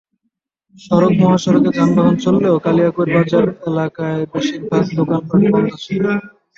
সড়ক-মহাসড়কে 0.75 1.69
যানবাহন 1.77 2.15
চললেও 2.23 2.55
কালিয়াকৈর 2.65 3.07
বাজার 3.15 3.45
এলাকায় 3.69 4.23
বেশির 4.31 4.61
ভাগ 4.69 4.85
দোকানপাট 4.97 5.41
বন্ধ 5.51 5.69
ছিল। 5.83 6.03